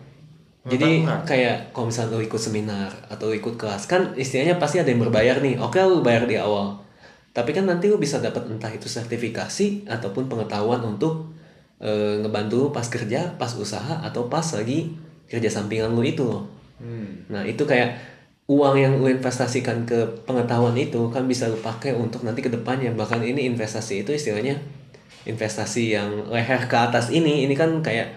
Jadi 0.65 1.05
Pengetahuan. 1.05 1.21
kayak 1.29 1.57
kalau 1.69 1.93
misalnya 1.93 2.17
lu 2.17 2.25
ikut 2.25 2.41
seminar 2.41 2.89
atau 3.05 3.29
ikut 3.29 3.53
kelas 3.53 3.85
kan 3.85 4.17
istilahnya 4.17 4.57
pasti 4.57 4.81
ada 4.81 4.89
yang 4.89 5.05
berbayar 5.05 5.37
nih. 5.37 5.61
Oke 5.61 5.77
lu 5.85 6.01
bayar 6.01 6.25
di 6.25 6.41
awal. 6.41 6.81
Tapi 7.29 7.53
kan 7.53 7.69
nanti 7.69 7.85
lu 7.85 8.01
bisa 8.01 8.17
dapat 8.17 8.49
entah 8.49 8.73
itu 8.73 8.89
sertifikasi 8.89 9.85
ataupun 9.85 10.25
pengetahuan 10.25 10.81
untuk 10.81 11.29
eh, 11.77 12.17
ngebantu 12.25 12.73
pas 12.73 12.87
kerja, 12.89 13.37
pas 13.37 13.53
usaha 13.53 14.01
atau 14.01 14.25
pas 14.25 14.45
lagi 14.57 14.97
kerja 15.29 15.49
sampingan 15.51 15.93
lu 15.93 16.01
itu 16.01 16.25
loh. 16.25 16.49
Hmm. 16.81 17.29
Nah 17.29 17.45
itu 17.45 17.61
kayak 17.61 18.14
uang 18.45 18.75
yang 18.77 18.93
lu 19.01 19.09
investasikan 19.09 19.89
ke 19.89 20.05
pengetahuan 20.29 20.77
itu 20.77 21.09
kan 21.09 21.25
bisa 21.25 21.49
lu 21.49 21.57
pakai 21.57 21.97
untuk 21.97 22.21
nanti 22.21 22.45
ke 22.45 22.49
depannya 22.53 22.93
bahkan 22.93 23.17
ini 23.25 23.49
investasi 23.49 24.05
itu 24.05 24.13
istilahnya 24.13 24.61
investasi 25.25 25.97
yang 25.97 26.29
leher 26.29 26.61
ke 26.69 26.77
atas 26.77 27.09
ini 27.09 27.49
ini 27.49 27.57
kan 27.57 27.81
kayak 27.81 28.13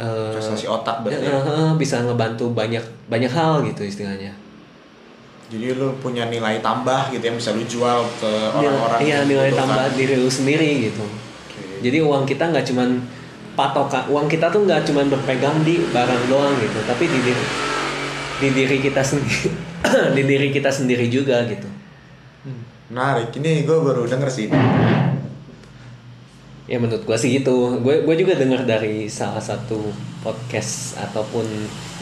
eh, 0.00 0.32
investasi 0.32 0.64
otak 0.64 1.04
berarti. 1.04 1.28
eh, 1.28 1.72
bisa 1.76 2.00
ngebantu 2.00 2.56
banyak 2.56 2.80
banyak 3.12 3.28
hal 3.28 3.60
gitu 3.68 3.84
istilahnya. 3.84 4.32
Jadi 5.52 5.76
lu 5.76 5.92
punya 6.00 6.24
nilai 6.32 6.64
tambah 6.64 7.12
gitu 7.12 7.20
yang 7.20 7.36
bisa 7.36 7.52
lu 7.52 7.68
jual 7.68 8.00
ke 8.16 8.32
orang-orang. 8.48 8.98
Iya 9.04 9.12
yang 9.20 9.28
nilai 9.28 9.52
membutuhkan. 9.52 9.68
tambah 9.68 9.86
diri 10.00 10.14
lu 10.24 10.30
sendiri 10.32 10.70
gitu. 10.88 11.04
Oke. 11.04 11.84
Jadi 11.84 11.98
uang 12.00 12.24
kita 12.24 12.48
nggak 12.48 12.64
cuman 12.72 12.96
patokan 13.52 14.08
uang 14.08 14.24
kita 14.24 14.48
tuh 14.48 14.64
nggak 14.64 14.88
cuman 14.88 15.12
berpegang 15.12 15.60
di 15.68 15.84
barang 15.92 16.22
doang 16.32 16.56
gitu, 16.64 16.80
tapi 16.88 17.04
di 17.12 17.20
diri 17.20 17.73
di 18.44 18.50
diri 18.52 18.76
kita 18.84 19.00
sendiri 19.00 19.48
di 20.16 20.22
diri 20.28 20.48
kita 20.52 20.68
sendiri 20.68 21.08
juga 21.08 21.40
gitu. 21.48 21.68
Menarik. 22.92 23.32
Ini 23.32 23.64
gue 23.64 23.78
baru 23.80 24.04
denger 24.04 24.28
sih. 24.28 24.52
Ya 26.68 26.76
menurut 26.80 27.04
gua 27.08 27.16
sih 27.16 27.40
gitu. 27.40 27.80
Gue 27.80 28.04
gue 28.04 28.16
juga 28.20 28.36
dengar 28.36 28.68
dari 28.68 29.08
salah 29.08 29.40
satu 29.40 29.80
podcast 30.20 31.00
ataupun 31.00 31.44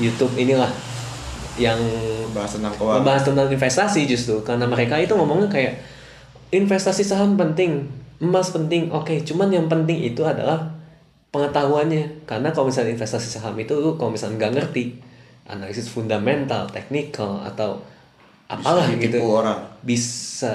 YouTube 0.03 0.35
inilah 0.39 0.71
yang 1.59 1.79
Bahas 2.33 2.57
tentang 2.57 2.73
keuangan. 2.75 3.05
membahas 3.05 3.23
tentang 3.29 3.49
investasi 3.53 4.09
justru 4.09 4.41
karena 4.41 4.65
mereka 4.65 4.97
itu 4.97 5.13
ngomongnya 5.13 5.53
kayak 5.53 5.85
investasi 6.49 7.05
saham 7.05 7.37
penting, 7.37 7.87
emas 8.25 8.51
penting. 8.51 8.89
Oke, 8.89 9.21
cuman 9.21 9.53
yang 9.53 9.67
penting 9.69 10.01
itu 10.01 10.25
adalah 10.25 10.73
pengetahuannya. 11.29 12.25
Karena 12.25 12.51
kalau 12.57 12.73
misalnya 12.73 12.97
investasi 12.97 13.29
saham 13.39 13.55
itu 13.61 13.75
lu 13.77 14.01
kalau 14.01 14.17
misalnya 14.17 14.41
nggak 14.41 14.53
ngerti 14.59 15.12
analisis 15.49 15.91
fundamental, 15.91 16.69
teknikal 16.71 17.43
atau 17.43 17.83
apalah 18.47 18.87
Bisa 18.91 19.01
gitu. 19.01 19.19
orang. 19.23 19.61
Bisa 19.83 20.53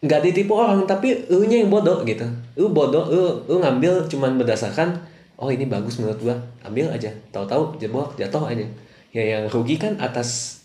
nggak 0.00 0.20
ditipu 0.24 0.56
orang 0.56 0.88
tapi 0.88 1.28
lu 1.28 1.44
nya 1.44 1.60
yang 1.60 1.68
bodoh 1.68 2.00
gitu. 2.08 2.24
Lu 2.56 2.72
bodoh, 2.72 3.04
lu, 3.10 3.44
lu 3.44 3.60
ngambil 3.60 4.08
cuman 4.08 4.40
berdasarkan 4.40 4.96
oh 5.40 5.48
ini 5.48 5.64
bagus 5.64 6.00
menurut 6.00 6.20
gua, 6.20 6.36
ambil 6.64 6.92
aja. 6.92 7.08
Tahu-tahu 7.32 7.80
jeblok 7.80 8.16
jatuh 8.16 8.48
aja. 8.48 8.64
Ya 9.10 9.22
yang 9.24 9.44
rugi 9.50 9.76
kan 9.80 9.96
atas 10.00 10.60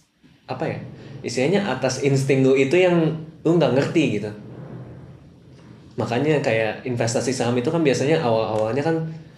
apa 0.46 0.68
ya? 0.68 0.80
Istilahnya 1.26 1.66
atas 1.66 2.06
insting 2.06 2.46
lu 2.46 2.54
itu 2.54 2.78
yang 2.78 2.96
lu 3.42 3.58
nggak 3.58 3.74
ngerti 3.76 4.22
gitu. 4.22 4.32
Makanya 5.96 6.44
kayak 6.44 6.84
investasi 6.84 7.32
saham 7.32 7.56
itu 7.56 7.72
kan 7.72 7.80
biasanya 7.80 8.20
awal-awalnya 8.20 8.84
kan 8.84 8.98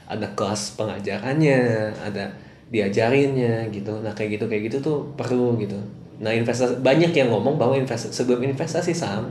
ada 0.10 0.26
kelas 0.34 0.74
pengajarannya, 0.74 1.94
ada 2.02 2.34
diajarinnya 2.68 3.72
gitu. 3.72 4.00
Nah 4.04 4.12
kayak 4.12 4.40
gitu 4.40 4.46
kayak 4.52 4.64
gitu 4.72 4.78
tuh 4.84 4.98
perlu 5.16 5.56
gitu. 5.60 5.80
Nah 6.18 6.34
investasi 6.34 6.82
banyak 6.82 7.14
yang 7.14 7.30
ngomong 7.30 7.56
bahwa 7.56 7.78
investasi 7.78 8.14
sebelum 8.16 8.44
investasi 8.44 8.92
saham, 8.92 9.30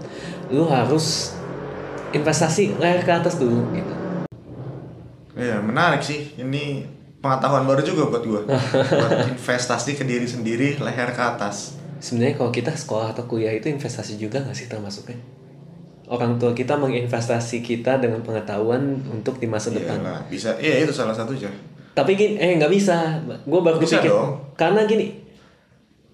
lu 0.48 0.64
harus 0.70 1.34
investasi 2.14 2.78
leher 2.78 3.02
ke 3.02 3.12
atas 3.12 3.36
dulu 3.36 3.66
gitu. 3.74 3.94
Iya, 5.36 5.60
menarik 5.60 6.00
sih. 6.00 6.32
Ini 6.40 6.88
pengetahuan 7.20 7.68
baru 7.68 7.84
juga 7.84 8.08
buat 8.08 8.24
gue. 8.24 8.42
buat 9.02 9.12
investasi 9.36 10.00
ke 10.00 10.04
diri 10.08 10.24
sendiri, 10.24 10.80
leher 10.80 11.12
ke 11.12 11.22
atas. 11.22 11.76
Sebenarnya 12.00 12.40
kalau 12.40 12.52
kita 12.52 12.72
sekolah 12.72 13.12
atau 13.12 13.24
kuliah 13.28 13.52
itu 13.52 13.68
investasi 13.68 14.16
juga 14.16 14.40
nggak 14.40 14.56
sih 14.56 14.68
termasuknya? 14.68 15.20
Orang 16.06 16.38
tua 16.38 16.54
kita 16.54 16.78
menginvestasi 16.78 17.66
kita 17.66 17.98
dengan 17.98 18.22
pengetahuan 18.22 19.02
untuk 19.10 19.42
di 19.42 19.50
masa 19.50 19.74
depan. 19.74 19.98
Iyalah, 19.98 20.20
bisa. 20.30 20.54
Iya, 20.62 20.86
itu 20.86 20.94
salah 20.94 21.12
satunya. 21.12 21.50
Tapi 21.96 22.12
gini, 22.12 22.36
eh 22.36 22.54
nggak 22.54 22.68
bisa. 22.68 23.16
Gue 23.48 23.60
baru 23.64 23.80
Bisa 23.80 23.98
kepikir. 23.98 24.12
dong. 24.12 24.36
Karena 24.52 24.84
gini, 24.84 25.16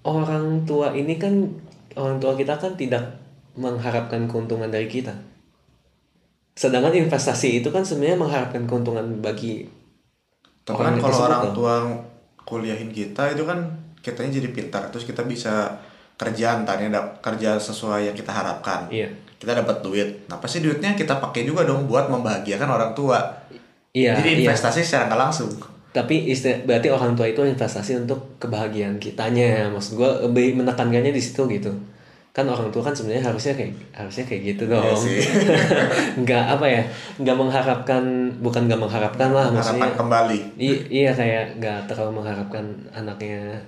orang 0.03 0.63
tua 0.63 0.95
ini 0.95 1.19
kan 1.19 1.35
orang 1.93 2.17
tua 2.17 2.33
kita 2.33 2.55
kan 2.55 2.73
tidak 2.75 3.03
mengharapkan 3.55 4.25
keuntungan 4.25 4.71
dari 4.71 4.87
kita. 4.87 5.11
Sedangkan 6.55 6.95
investasi 6.95 7.59
itu 7.59 7.69
kan 7.69 7.83
sebenarnya 7.83 8.17
mengharapkan 8.17 8.63
keuntungan 8.63 9.03
bagi 9.19 9.67
Tapi 10.63 10.79
Orang 10.79 10.95
kan 10.95 11.03
kalau 11.03 11.19
orang 11.27 11.43
dong. 11.43 11.55
tua 11.59 11.75
kuliahin 12.41 12.87
kita 12.89 13.35
itu 13.35 13.43
kan 13.43 13.59
kitanya 13.99 14.39
jadi 14.39 14.49
pintar, 14.49 14.87
terus 14.89 15.03
kita 15.03 15.27
bisa 15.27 15.75
kerja 16.15 16.55
antarnya 16.55 16.87
dap- 16.89 17.19
kerja 17.19 17.59
sesuai 17.59 18.07
yang 18.07 18.15
kita 18.15 18.31
harapkan. 18.31 18.87
Iya. 18.87 19.11
Kita 19.35 19.59
dapat 19.59 19.83
duit. 19.83 20.23
Nah, 20.27 20.39
pasti 20.39 20.63
duitnya 20.63 20.95
kita 20.95 21.19
pakai 21.19 21.43
juga 21.43 21.67
dong 21.67 21.91
buat 21.91 22.07
membahagiakan 22.07 22.69
orang 22.69 22.93
tua. 22.95 23.19
Iya, 23.93 24.17
jadi 24.17 24.31
iya. 24.33 24.39
investasi 24.49 24.81
secara 24.81 25.13
nggak 25.13 25.21
langsung. 25.21 25.49
Tapi 25.93 26.33
isti- 26.33 26.65
berarti 26.65 26.89
orang 26.89 27.13
tua 27.13 27.29
itu 27.29 27.45
investasi 27.45 28.01
untuk 28.01 28.41
kebahagiaan 28.41 28.97
kitanya. 28.97 29.69
Maksud 29.69 30.01
gue 30.01 30.11
lebih 30.33 30.57
menekankannya 30.57 31.13
di 31.13 31.21
situ 31.21 31.45
gitu. 31.53 31.69
Kan 32.33 32.49
orang 32.49 32.73
tua 32.73 32.81
kan 32.81 32.97
sebenarnya 32.97 33.29
harusnya 33.29 33.53
kayak 33.53 33.77
harusnya 33.93 34.25
kayak 34.25 34.43
gitu 34.57 34.73
dong. 34.73 34.81
Iya 34.81 34.97
sih. 34.97 35.21
nggak 36.25 36.45
apa 36.57 36.65
ya? 36.65 36.83
Nggak 37.21 37.37
mengharapkan 37.37 38.05
bukan 38.41 38.63
nggak 38.65 38.81
mengharapkan 38.81 39.29
lah 39.37 39.53
maksudnya. 39.53 39.85
Harapan 39.85 40.01
kembali. 40.01 40.39
I- 40.57 40.85
iya 40.89 41.13
kayak 41.13 41.61
nggak 41.61 41.93
terlalu 41.93 42.25
mengharapkan 42.25 42.65
anaknya 42.97 43.61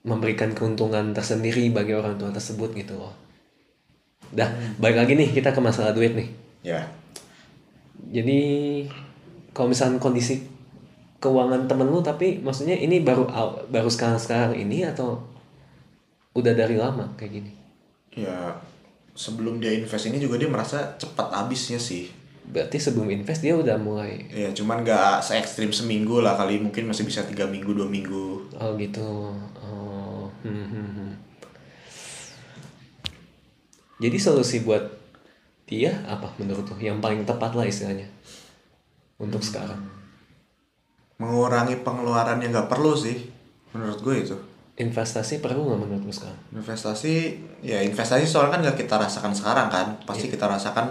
memberikan 0.00 0.56
keuntungan 0.56 1.12
tersendiri 1.12 1.68
bagi 1.68 1.92
orang 1.92 2.16
tua 2.16 2.32
tersebut 2.32 2.72
gitu 2.72 2.96
loh. 2.96 3.12
Dah, 4.32 4.48
balik 4.80 5.04
lagi 5.04 5.12
nih 5.12 5.28
kita 5.28 5.52
ke 5.52 5.60
masalah 5.60 5.92
duit 5.92 6.16
nih. 6.16 6.32
Ya. 6.64 6.88
Jadi 8.12 8.40
kalau 9.56 9.72
misalnya 9.72 9.98
kondisi 9.98 10.44
keuangan 11.16 11.64
temen 11.64 11.88
lu 11.88 12.04
tapi 12.04 12.38
maksudnya 12.44 12.76
ini 12.76 13.00
baru 13.00 13.26
baru 13.72 13.88
sekarang 13.88 14.20
sekarang 14.20 14.52
ini 14.54 14.84
atau 14.84 15.24
udah 16.36 16.52
dari 16.52 16.76
lama 16.76 17.08
kayak 17.16 17.32
gini? 17.40 17.52
Ya, 18.12 18.52
sebelum 19.16 19.58
dia 19.60 19.72
invest 19.72 20.08
ini 20.08 20.20
juga 20.20 20.36
dia 20.36 20.48
merasa 20.48 20.94
cepat 21.00 21.32
habisnya 21.32 21.80
sih. 21.80 22.12
Berarti 22.46 22.78
sebelum 22.78 23.10
invest 23.10 23.42
dia 23.42 23.58
udah 23.58 23.74
mulai 23.74 24.22
Ya, 24.30 24.54
cuman 24.54 24.86
nggak 24.86 25.18
se 25.18 25.34
ekstrim 25.34 25.74
seminggu 25.74 26.22
lah 26.22 26.38
kali 26.38 26.62
mungkin 26.62 26.86
masih 26.86 27.02
bisa 27.02 27.26
tiga 27.26 27.48
minggu 27.48 27.74
dua 27.74 27.88
minggu. 27.90 28.54
oh 28.54 28.70
gitu. 28.78 29.34
Oh. 29.58 30.30
hmm, 30.44 30.66
hmm, 30.70 30.90
hmm. 30.94 31.12
Jadi 33.96 34.16
solusi 34.20 34.60
buat 34.60 34.84
dia 35.66 35.98
apa 36.06 36.30
menurut 36.38 36.62
lu 36.64 36.78
yang 36.78 37.02
paling 37.02 37.26
tepat 37.26 37.52
lah 37.52 37.66
istilahnya 37.66 38.06
untuk 39.18 39.42
sekarang? 39.42 39.82
Mengurangi 41.18 41.80
pengeluaran 41.80 42.38
yang 42.38 42.52
nggak 42.52 42.68
perlu 42.70 42.92
sih, 42.94 43.26
menurut 43.72 43.98
gue 44.00 44.14
itu. 44.22 44.36
Investasi 44.76 45.40
perlu 45.40 45.64
nggak 45.64 45.80
menurut 45.80 46.02
lu 46.04 46.12
sekarang? 46.12 46.38
Investasi, 46.52 47.14
ya 47.64 47.80
investasi 47.80 48.28
soalnya 48.28 48.52
kan 48.52 48.60
nggak 48.62 48.78
kita 48.78 48.94
rasakan 49.00 49.32
sekarang 49.32 49.68
kan, 49.72 49.86
pasti 50.04 50.28
Iya. 50.28 50.36
kita 50.36 50.46
rasakan 50.46 50.86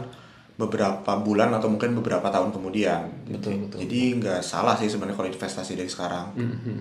beberapa 0.55 1.12
bulan 1.22 1.53
atau 1.53 1.70
mungkin 1.70 1.94
beberapa 1.94 2.25
tahun 2.27 2.50
kemudian. 2.50 3.27
Betul, 3.29 3.53
Jadi- 3.55 3.62
betul. 3.70 3.77
Jadi 3.86 4.01
nggak 4.20 4.41
salah 4.41 4.74
sih 4.74 4.89
sebenarnya 4.89 5.15
kalau 5.15 5.29
investasi 5.29 5.77
dari 5.77 5.91
sekarang. 5.91 6.34
Mhm. 6.34 6.77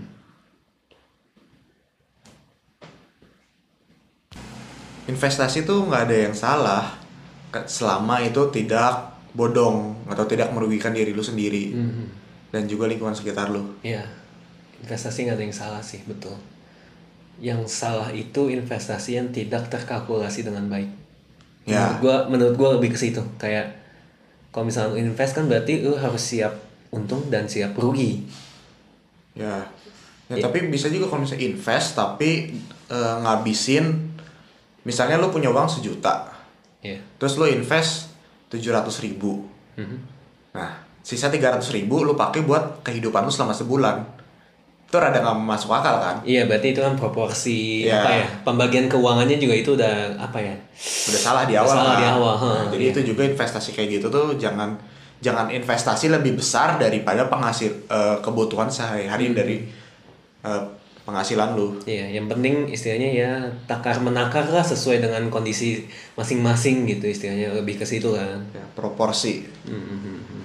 Investasi 5.05 5.69
tuh 5.69 5.85
nggak 5.85 6.03
ada 6.09 6.17
yang 6.17 6.33
salah 6.33 7.04
selama 7.65 8.19
itu 8.19 8.43
tidak 8.51 9.15
bodong 9.35 9.95
atau 10.07 10.27
tidak 10.27 10.51
merugikan 10.51 10.95
diri 10.95 11.11
lu 11.11 11.23
sendiri 11.23 11.75
Mhm. 11.75 12.07
dan 12.55 12.63
juga 12.67 12.87
lingkungan 12.87 13.15
sekitar 13.15 13.51
lu. 13.51 13.63
Iya, 13.83 14.03
investasi 14.83 15.27
nggak 15.27 15.37
ada 15.39 15.45
yang 15.47 15.55
salah 15.55 15.83
sih, 15.83 16.03
betul. 16.07 16.35
Yang 17.43 17.67
salah 17.67 18.15
itu 18.15 18.47
investasi 18.47 19.19
yang 19.19 19.29
tidak 19.35 19.67
terkalkulasi 19.67 20.47
dengan 20.47 20.71
baik. 20.71 20.87
Ya. 21.67 21.83
Menurut 21.83 21.99
gua, 21.99 22.17
menurut 22.31 22.55
gua 22.55 22.69
lebih 22.79 22.95
ke 22.95 22.99
situ. 23.01 23.19
Kayak 23.41 23.75
kalau 24.55 24.71
misalnya 24.71 24.95
lu 24.95 25.03
invest 25.03 25.35
kan 25.35 25.51
berarti 25.51 25.83
lu 25.83 25.99
harus 25.99 26.23
siap 26.23 26.55
untung 26.95 27.27
dan 27.27 27.51
siap 27.51 27.75
rugi. 27.75 28.23
Ya, 29.35 29.67
ya 30.31 30.39
tapi 30.39 30.71
bisa 30.71 30.87
juga 30.87 31.11
kalau 31.11 31.27
misalnya 31.27 31.51
invest 31.51 31.99
tapi 31.99 32.55
eh, 32.87 33.17
ngabisin 33.27 34.15
misalnya 34.87 35.19
lu 35.19 35.35
punya 35.35 35.51
uang 35.51 35.67
sejuta, 35.67 36.31
Iya. 36.85 37.01
terus 37.17 37.35
lu 37.35 37.49
invest 37.49 38.13
700 38.53 39.01
ribu. 39.01 39.49
Mhm. 39.75 39.97
Nah, 40.53 40.71
sisa 41.01 41.27
300 41.27 41.73
ribu 41.73 42.01
lu 42.01 42.13
pakai 42.13 42.45
buat 42.45 42.85
kehidupan 42.85 43.25
lu 43.25 43.33
selama 43.33 43.51
sebulan. 43.51 44.05
Itu 44.85 44.97
rada 44.97 45.19
nggak 45.19 45.39
masuk 45.41 45.73
akal 45.73 45.97
kan? 45.99 46.17
Iya, 46.23 46.45
berarti 46.45 46.71
itu 46.71 46.79
kan 46.79 46.95
proporsi 46.95 47.83
Iya. 47.83 47.99
apa 47.99 48.11
ya? 48.15 48.27
Pembagian 48.45 48.87
keuangannya 48.87 49.37
juga 49.37 49.55
itu 49.57 49.75
udah 49.75 50.15
apa 50.15 50.39
ya? 50.39 50.55
Udah 51.11 51.19
salah 51.19 51.45
di 51.45 51.57
awal 51.57 51.73
Salah 51.73 51.89
kan? 51.89 51.99
di 51.99 52.07
awal, 52.07 52.35
Nah, 52.37 52.39
huh, 52.39 52.61
jadi 52.71 52.85
iya. 52.85 52.93
itu 52.93 53.01
juga 53.11 53.23
investasi 53.25 53.73
kayak 53.73 53.89
gitu 53.91 54.07
tuh 54.07 54.37
jangan 54.37 54.77
jangan 55.19 55.49
investasi 55.49 56.13
lebih 56.13 56.37
besar 56.37 56.77
daripada 56.77 57.27
penghasil 57.27 57.73
eh, 57.89 58.17
kebutuhan 58.21 58.69
sehari-hari 58.69 59.33
Hmm. 59.33 59.35
dari 59.35 59.57
eh, 60.45 60.63
penghasilan 61.05 61.53
lu. 61.53 61.77
Iya, 61.85 62.17
yang 62.21 62.27
penting 62.33 62.69
istilahnya 62.73 63.11
ya 63.13 63.31
takar 63.69 64.01
menakar 64.01 64.49
lah 64.49 64.65
sesuai 64.65 65.05
dengan 65.05 65.29
kondisi 65.29 65.85
masing-masing 66.17 66.89
gitu 66.89 67.13
istilahnya 67.13 67.53
lebih 67.53 67.77
ke 67.77 67.85
situ 67.85 68.17
kan. 68.17 68.41
Ya, 68.57 68.65
proporsi. 68.73 69.45
Mhm. 69.69 70.43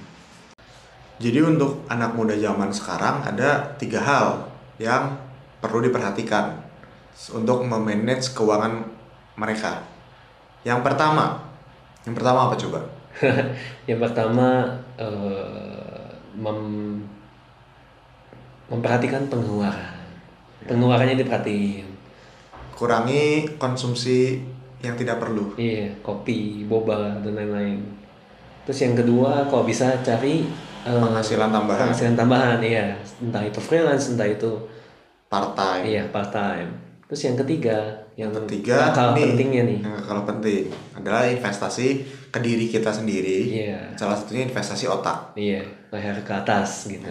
Jadi 1.19 1.39
untuk 1.43 1.83
anak 1.91 2.15
muda 2.15 2.31
zaman 2.39 2.71
sekarang 2.71 3.19
ada 3.27 3.75
tiga 3.75 3.99
hal 3.99 4.47
yang 4.79 5.19
perlu 5.59 5.83
diperhatikan 5.83 6.55
untuk 7.35 7.67
memanage 7.67 8.31
keuangan 8.31 8.87
mereka. 9.35 9.83
Yang 10.63 10.79
pertama, 10.83 11.43
yang 12.07 12.15
pertama 12.15 12.47
apa 12.47 12.55
coba? 12.55 12.79
yang 13.89 13.99
pertama 13.99 14.63
eh, 14.95 16.07
mem- 16.39 17.03
memperhatikan 18.71 19.27
pengeluaran. 19.27 19.98
Pengeluarannya 20.65 21.15
diperhatiin. 21.15 21.87
Kurangi 22.73 23.23
konsumsi 23.55 24.39
yang 24.79 24.95
tidak 24.95 25.19
perlu. 25.19 25.51
Iya, 25.55 25.91
kopi, 25.99 26.63
boba 26.63 27.19
dan 27.19 27.35
lain-lain. 27.35 27.79
Terus 28.63 28.79
yang 28.81 28.95
kedua, 28.95 29.43
kalau 29.47 29.63
bisa 29.63 29.91
cari 29.99 30.47
eh, 30.83 30.95
Penghasilan 30.95 31.51
tambahan. 31.51 31.91
Penghasilan 31.91 32.15
tambahan, 32.15 32.59
iya. 32.63 32.95
Entah 33.19 33.43
itu 33.43 33.59
freelance, 33.59 34.15
entah 34.15 34.27
itu 34.27 34.51
Part 35.27 35.53
time. 35.53 35.83
iya 35.85 36.03
part 36.07 36.31
time. 36.31 36.71
Terus 37.05 37.21
yang 37.25 37.37
ketiga, 37.37 37.77
yang 38.13 38.29
Ketiga, 38.45 38.93
nih, 39.13 39.33
pentingnya 39.33 39.63
nih. 39.65 39.79
yang 39.81 39.97
kalau 39.99 40.23
penting 40.25 40.69
adalah 40.93 41.25
investasi 41.25 42.05
ke 42.29 42.39
diri 42.39 42.69
kita 42.69 42.93
sendiri. 42.93 43.49
Iya. 43.49 43.97
Salah 43.97 44.13
satunya 44.13 44.45
investasi 44.45 44.85
otak. 44.85 45.33
Iya, 45.33 45.65
leher 45.89 46.21
ke 46.21 46.33
atas 46.33 46.85
gitu. 46.87 47.09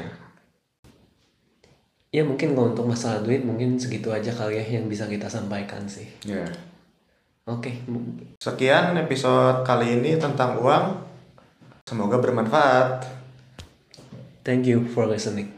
Ya 2.08 2.24
mungkin 2.24 2.56
kalau 2.56 2.72
untuk 2.72 2.88
masalah 2.88 3.20
duit 3.20 3.44
mungkin 3.44 3.76
segitu 3.76 4.08
aja 4.08 4.32
kali 4.32 4.56
ya 4.56 4.80
yang 4.80 4.88
bisa 4.88 5.04
kita 5.04 5.28
sampaikan 5.28 5.84
sih. 5.84 6.08
Ya. 6.24 6.48
Oke, 7.48 7.80
Sekian 8.40 8.92
episode 9.00 9.64
kali 9.64 10.00
ini 10.00 10.20
tentang 10.20 10.60
uang. 10.60 11.00
Semoga 11.88 12.20
bermanfaat. 12.20 13.08
thank 14.44 14.64
you 14.64 14.84
for 14.92 15.04
listening. 15.04 15.57